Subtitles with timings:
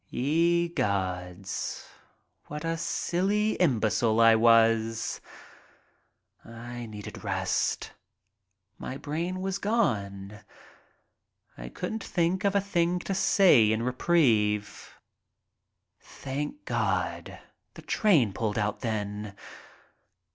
[0.09, 1.85] Ye gods,
[2.47, 5.21] what a silly imbecile I was!
[6.43, 7.91] I needed rest.
[8.79, 10.39] My brain was gone.
[11.55, 14.95] I couldn't think of a thing to say in reprieve.
[15.99, 17.37] Thank God,
[17.75, 19.35] the train pulled out then.